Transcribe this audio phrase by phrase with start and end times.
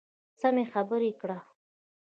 [0.39, 1.39] سمې خبرې کړه.